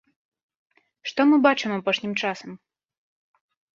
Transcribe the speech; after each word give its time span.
Што 1.11 1.21
мы 1.31 1.35
бачым 1.47 1.71
апошнім 1.79 2.13
часам? 2.25 2.51